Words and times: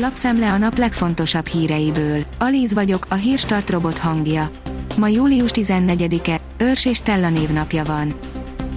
Lapszemle 0.00 0.52
a 0.52 0.58
nap 0.58 0.78
legfontosabb 0.78 1.46
híreiből. 1.46 2.24
Alíz 2.38 2.72
vagyok, 2.74 3.06
a 3.08 3.14
hírstart 3.14 3.70
robot 3.70 3.98
hangja. 3.98 4.50
Ma 4.98 5.08
július 5.08 5.50
14-e, 5.54 6.40
Őrs 6.58 6.84
és 6.84 6.96
Stella 6.96 7.28
névnapja 7.28 7.84
van. 7.84 8.14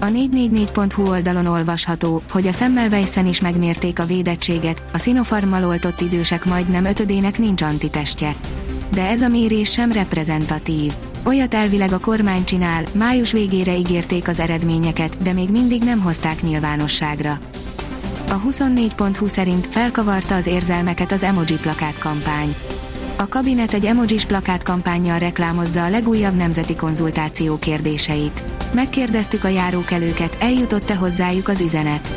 A 0.00 0.06
444.hu 0.06 1.08
oldalon 1.08 1.46
olvasható, 1.46 2.22
hogy 2.30 2.46
a 2.46 2.52
Semmelweisen 2.52 3.26
is 3.26 3.40
megmérték 3.40 3.98
a 3.98 4.04
védettséget, 4.04 4.82
a 4.92 4.98
Sinopharmmal 4.98 5.64
oltott 5.64 6.00
idősek 6.00 6.44
majdnem 6.44 6.84
ötödének 6.84 7.38
nincs 7.38 7.62
antitestje. 7.62 8.34
De 8.92 9.08
ez 9.08 9.22
a 9.22 9.28
mérés 9.28 9.72
sem 9.72 9.92
reprezentatív. 9.92 10.92
Olyat 11.24 11.54
elvileg 11.54 11.92
a 11.92 11.98
kormány 11.98 12.44
csinál, 12.44 12.84
május 12.94 13.32
végére 13.32 13.76
ígérték 13.76 14.28
az 14.28 14.40
eredményeket, 14.40 15.22
de 15.22 15.32
még 15.32 15.50
mindig 15.50 15.82
nem 15.82 16.00
hozták 16.00 16.42
nyilvánosságra. 16.42 17.38
A 18.32 18.40
24.20 18.40 19.28
szerint 19.28 19.66
felkavarta 19.66 20.34
az 20.34 20.46
érzelmeket 20.46 21.12
az 21.12 21.22
emoji 21.22 21.56
plakát 21.60 21.98
kampány. 21.98 22.54
A 23.16 23.28
kabinet 23.28 23.72
egy 23.72 23.84
emojis 23.84 24.24
plakát 24.24 24.62
kampányjal 24.62 25.18
reklámozza 25.18 25.84
a 25.84 25.88
legújabb 25.88 26.36
nemzeti 26.36 26.76
konzultáció 26.76 27.58
kérdéseit. 27.58 28.42
Megkérdeztük 28.74 29.44
a 29.44 29.48
járókelőket, 29.48 30.36
eljutott-e 30.40 30.94
hozzájuk 30.94 31.48
az 31.48 31.60
üzenet. 31.60 32.12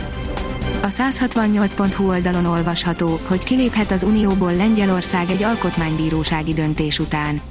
A 0.82 0.88
168.hu 0.88 2.08
oldalon 2.08 2.46
olvasható, 2.46 3.20
hogy 3.28 3.44
kiléphet 3.44 3.92
az 3.92 4.04
Unióból 4.04 4.56
Lengyelország 4.56 5.30
egy 5.30 5.44
alkotmánybírósági 5.44 6.54
döntés 6.54 7.00
után. 7.00 7.42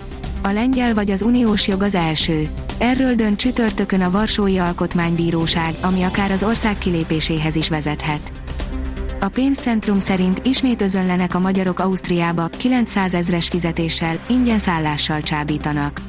A 0.43 0.49
lengyel 0.53 0.95
vagy 0.95 1.11
az 1.11 1.23
uniós 1.23 1.69
jog 1.69 1.83
az 1.83 1.95
első. 1.95 2.49
Erről 2.79 3.15
dönt 3.15 3.39
csütörtökön 3.39 4.01
a 4.01 4.11
Varsói 4.11 4.59
Alkotmánybíróság, 4.59 5.75
ami 5.81 6.03
akár 6.03 6.31
az 6.31 6.43
ország 6.43 6.79
kilépéséhez 6.79 7.57
is 7.57 7.69
vezethet. 7.69 8.33
A 9.25 9.29
pénzcentrum 9.29 9.99
szerint 9.99 10.41
ismét 10.47 10.83
özönlenek 10.83 11.35
a 11.35 11.39
magyarok 11.39 11.79
Ausztriába, 11.79 12.47
900 12.47 13.15
ezres 13.15 13.49
fizetéssel, 13.49 14.19
ingyen 14.29 14.59
szállással 14.59 15.21
csábítanak. 15.21 16.01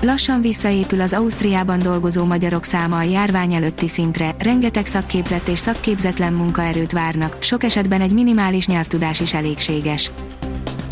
Lassan 0.00 0.40
visszaépül 0.40 1.00
az 1.00 1.12
Ausztriában 1.12 1.78
dolgozó 1.78 2.24
magyarok 2.24 2.64
száma 2.64 2.96
a 2.96 3.02
járvány 3.02 3.54
előtti 3.54 3.88
szintre, 3.88 4.34
rengeteg 4.38 4.86
szakképzett 4.86 5.48
és 5.48 5.58
szakképzetlen 5.58 6.32
munkaerőt 6.32 6.92
várnak, 6.92 7.36
sok 7.40 7.62
esetben 7.62 8.00
egy 8.00 8.12
minimális 8.12 8.66
nyelvtudás 8.66 9.20
is 9.20 9.34
elégséges. 9.34 10.12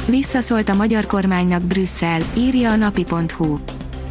Visszaszólt 0.07 0.69
a 0.69 0.75
magyar 0.75 1.07
kormánynak 1.07 1.63
Brüsszel, 1.63 2.23
írja 2.37 2.71
a 2.71 2.77
napi.hu. 2.77 3.59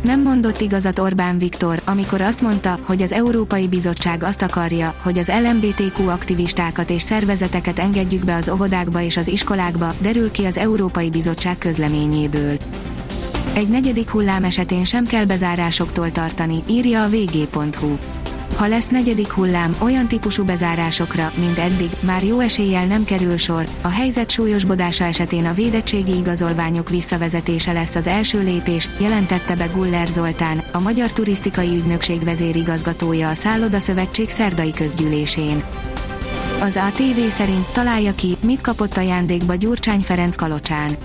Nem 0.01 0.21
mondott 0.21 0.61
igazat 0.61 0.99
Orbán 0.99 1.37
Viktor, 1.37 1.81
amikor 1.85 2.21
azt 2.21 2.41
mondta, 2.41 2.79
hogy 2.85 3.01
az 3.01 3.11
Európai 3.11 3.67
Bizottság 3.67 4.23
azt 4.23 4.41
akarja, 4.41 4.95
hogy 5.03 5.17
az 5.17 5.31
LMBTQ 5.43 6.07
aktivistákat 6.07 6.89
és 6.89 7.01
szervezeteket 7.01 7.79
engedjük 7.79 8.25
be 8.25 8.35
az 8.35 8.49
óvodákba 8.49 9.01
és 9.01 9.17
az 9.17 9.27
iskolákba, 9.27 9.93
derül 10.01 10.31
ki 10.31 10.45
az 10.45 10.57
Európai 10.57 11.09
Bizottság 11.09 11.57
közleményéből. 11.57 12.57
Egy 13.53 13.67
negyedik 13.67 14.09
hullám 14.09 14.43
esetén 14.43 14.83
sem 14.83 15.05
kell 15.05 15.25
bezárásoktól 15.25 16.11
tartani, 16.11 16.63
írja 16.67 17.03
a 17.03 17.09
vg.hu. 17.09 17.97
Ha 18.59 18.67
lesz 18.67 18.87
negyedik 18.87 19.31
hullám, 19.31 19.75
olyan 19.81 20.07
típusú 20.07 20.43
bezárásokra, 20.43 21.31
mint 21.35 21.57
eddig, 21.57 21.89
már 21.99 22.23
jó 22.23 22.39
eséllyel 22.39 22.85
nem 22.85 23.03
kerül 23.03 23.37
sor, 23.37 23.67
a 23.81 23.87
helyzet 23.87 24.29
súlyosbodása 24.29 25.03
esetén 25.03 25.45
a 25.45 25.53
védettségi 25.53 26.15
igazolványok 26.15 26.89
visszavezetése 26.89 27.71
lesz 27.71 27.95
az 27.95 28.07
első 28.07 28.43
lépés, 28.43 28.89
jelentette 28.99 29.55
be 29.55 29.65
Guller 29.65 30.07
Zoltán, 30.07 30.63
a 30.71 30.79
Magyar 30.79 31.11
Turisztikai 31.11 31.77
Ügynökség 31.77 32.23
vezérigazgatója 32.23 33.29
a 33.29 33.35
Szálloda 33.35 33.79
Szövetség 33.79 34.29
szerdai 34.29 34.73
közgyűlésén. 34.73 35.63
Az 36.59 36.79
ATV 36.87 37.27
szerint 37.29 37.71
találja 37.71 38.13
ki, 38.15 38.37
mit 38.43 38.61
kapott 38.61 38.97
ajándékba 38.97 39.55
Gyurcsány 39.55 39.99
Ferenc 39.99 40.35
Kalocsán. 40.35 40.97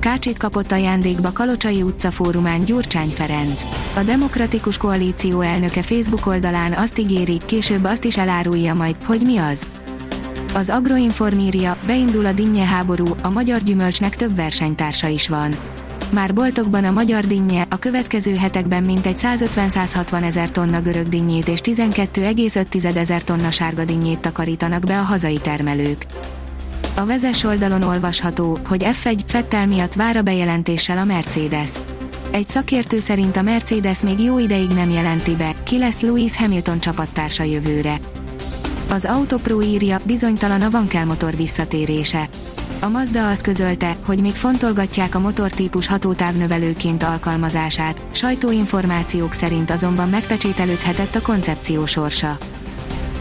Kácsit 0.00 0.38
kapott 0.38 0.72
ajándékba 0.72 1.32
Kalocsai 1.32 1.82
utca 1.82 2.10
fórumán 2.10 2.64
Gyurcsány 2.64 3.08
Ferenc. 3.08 3.62
A 3.96 4.02
Demokratikus 4.02 4.76
Koalíció 4.76 5.40
elnöke 5.40 5.82
Facebook 5.82 6.26
oldalán 6.26 6.72
azt 6.72 6.98
ígéri, 6.98 7.40
később 7.46 7.84
azt 7.84 8.04
is 8.04 8.18
elárulja 8.18 8.74
majd, 8.74 8.96
hogy 9.04 9.20
mi 9.24 9.36
az. 9.36 9.68
Az 10.54 10.70
Agroinform 10.70 11.38
írja, 11.38 11.78
beindul 11.86 12.26
a 12.26 12.32
dinnye 12.32 12.64
háború, 12.64 13.06
a 13.22 13.30
magyar 13.30 13.62
gyümölcsnek 13.62 14.16
több 14.16 14.36
versenytársa 14.36 15.06
is 15.06 15.28
van. 15.28 15.56
Már 16.12 16.34
boltokban 16.34 16.84
a 16.84 16.90
magyar 16.90 17.24
dinnye 17.24 17.66
a 17.70 17.76
következő 17.76 18.36
hetekben 18.36 18.82
mintegy 18.82 19.18
150-160 19.18 20.22
ezer 20.22 20.50
tonna 20.50 20.80
görög 20.80 21.08
dinnyét 21.08 21.48
és 21.48 21.60
12,5 21.62 22.96
ezer 22.96 23.22
tonna 23.22 23.50
sárga 23.50 23.84
dinnyét 23.84 24.20
takarítanak 24.20 24.84
be 24.84 24.98
a 24.98 25.02
hazai 25.02 25.38
termelők. 25.38 26.06
A 26.94 27.04
vezes 27.04 27.44
oldalon 27.44 27.82
olvasható, 27.82 28.58
hogy 28.68 28.86
F1 29.02 29.18
Fettel 29.26 29.66
miatt 29.66 29.94
vár 29.94 30.16
a 30.16 30.22
bejelentéssel 30.22 30.98
a 30.98 31.04
Mercedes. 31.04 31.70
Egy 32.30 32.46
szakértő 32.46 33.00
szerint 33.00 33.36
a 33.36 33.42
Mercedes 33.42 34.02
még 34.02 34.20
jó 34.20 34.38
ideig 34.38 34.68
nem 34.68 34.90
jelenti 34.90 35.36
be, 35.36 35.52
ki 35.62 35.78
lesz 35.78 36.00
Lewis 36.00 36.36
Hamilton 36.36 36.80
csapattársa 36.80 37.42
jövőre. 37.42 37.96
Az 38.90 39.04
Autopro 39.04 39.62
írja, 39.62 40.00
bizonytalan 40.02 40.62
a 40.62 40.70
Vankel 40.70 41.06
motor 41.06 41.36
visszatérése. 41.36 42.28
A 42.80 42.88
Mazda 42.88 43.28
azt 43.28 43.42
közölte, 43.42 43.96
hogy 44.04 44.20
még 44.20 44.34
fontolgatják 44.34 45.14
a 45.14 45.18
motortípus 45.18 45.86
hatótávnövelőként 45.86 47.02
alkalmazását, 47.02 48.00
sajtóinformációk 48.10 49.32
szerint 49.32 49.70
azonban 49.70 50.08
megpecsételődhetett 50.08 51.14
a 51.14 51.22
koncepció 51.22 51.86
sorsa 51.86 52.38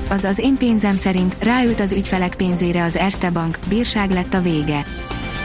az 0.09 0.23
az 0.23 0.39
én 0.39 0.57
pénzem 0.57 0.95
szerint 0.95 1.35
ráült 1.43 1.79
az 1.79 1.91
ügyfelek 1.91 2.35
pénzére 2.35 2.83
az 2.83 2.97
Erste 2.97 3.29
Bank, 3.29 3.59
bírság 3.67 4.11
lett 4.11 4.33
a 4.33 4.41
vége. 4.41 4.85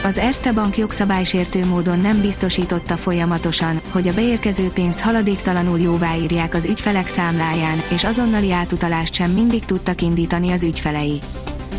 Az 0.03 0.17
Erste 0.17 0.51
Bank 0.51 0.77
jogszabálysértő 0.77 1.65
módon 1.65 1.99
nem 1.99 2.21
biztosította 2.21 2.95
folyamatosan, 2.95 3.81
hogy 3.91 4.07
a 4.07 4.13
beérkező 4.13 4.67
pénzt 4.67 4.99
haladéktalanul 4.99 5.79
jóváírják 5.79 6.55
az 6.55 6.65
ügyfelek 6.65 7.07
számláján, 7.07 7.81
és 7.93 8.03
azonnali 8.03 8.51
átutalást 8.51 9.13
sem 9.13 9.31
mindig 9.31 9.65
tudtak 9.65 10.01
indítani 10.01 10.51
az 10.51 10.63
ügyfelei. 10.63 11.19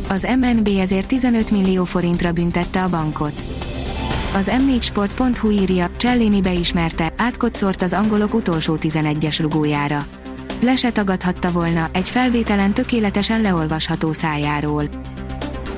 Az 0.09 0.29
MNB 0.41 0.69
ezért 0.79 1.07
15 1.07 1.51
millió 1.51 1.85
forintra 1.85 2.33
büntette 2.33 2.83
a 2.83 2.89
bankot. 2.89 3.45
Az 4.35 4.51
m4sport.hu 4.51 5.51
írja, 5.51 5.91
Cellini 5.97 6.41
beismerte, 6.41 7.13
átkot 7.17 7.55
szórt 7.55 7.83
az 7.83 7.93
angolok 7.93 8.35
utolsó 8.35 8.77
11-es 8.81 9.39
rugójára 9.41 10.07
le 10.61 10.77
se 10.77 10.91
tagadhatta 10.91 11.51
volna, 11.51 11.89
egy 11.93 12.09
felvételen 12.09 12.75
tökéletesen 12.75 13.41
leolvasható 13.41 14.13
szájáról. 14.13 14.85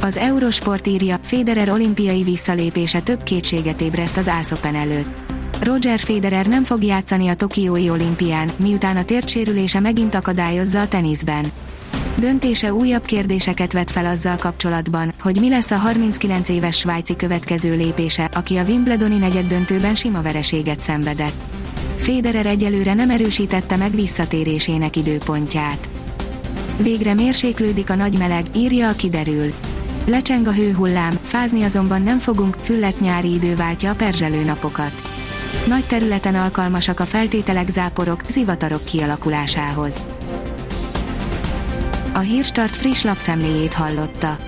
Az 0.01 0.17
Eurosport 0.17 0.87
írja, 0.87 1.19
Federer 1.23 1.71
olimpiai 1.71 2.23
visszalépése 2.23 3.01
több 3.01 3.23
kétséget 3.23 3.81
ébreszt 3.81 4.17
az 4.17 4.29
Ászopen 4.29 4.75
előtt. 4.75 5.27
Roger 5.61 5.99
Federer 5.99 6.47
nem 6.47 6.65
fog 6.65 6.85
játszani 6.85 7.29
a 7.29 7.35
Tokiói 7.35 7.91
olimpián, 7.91 8.51
miután 8.57 8.97
a 8.97 9.05
térdsérülése 9.05 9.81
megint 9.81 10.15
akadályozza 10.15 10.81
a 10.81 10.89
teniszben. 10.89 11.45
Döntése 12.19 12.75
újabb 12.75 13.05
kérdéseket 13.05 13.73
vet 13.73 13.91
fel 13.91 14.07
azzal 14.07 14.37
kapcsolatban, 14.37 15.13
hogy 15.21 15.37
mi 15.41 15.49
lesz 15.49 15.71
a 15.71 15.77
39 15.77 16.49
éves 16.49 16.79
svájci 16.79 17.17
következő 17.17 17.77
lépése, 17.77 18.31
aki 18.35 18.57
a 18.57 18.65
Wimbledoni 18.65 19.17
negyeddöntőben 19.17 19.95
sima 19.95 20.23
vereséget 20.23 20.81
szenvedett. 20.81 21.35
Federer 21.99 22.47
egyelőre 22.47 22.95
nem 22.95 23.11
erősítette 23.11 23.77
meg 23.77 23.95
visszatérésének 23.95 24.97
időpontját. 24.97 25.89
Végre 26.77 27.15
mérséklődik 27.15 27.91
a 27.91 27.95
nagy 27.95 28.19
meleg, 28.19 28.45
írja 28.57 28.89
a 28.89 28.93
kiderül. 28.93 29.53
Lecseng 30.07 30.47
a 30.47 30.53
hőhullám, 30.53 31.19
fázni 31.23 31.63
azonban 31.63 32.03
nem 32.03 32.19
fogunk, 32.19 32.57
füllet 32.61 33.01
nyári 33.01 33.33
idő 33.33 33.57
váltja 33.57 33.91
a 33.91 33.95
perzselő 33.95 34.45
napokat. 34.45 34.93
Nagy 35.67 35.85
területen 35.85 36.35
alkalmasak 36.35 37.01
a 37.01 37.07
feltételek 37.07 37.69
záporok, 37.69 38.21
zivatarok 38.29 38.85
kialakulásához. 38.85 40.01
A 42.15 42.19
Hírstart 42.19 42.77
friss 42.77 43.03
lapszemléjét 43.03 43.75
hallotta. 43.75 44.48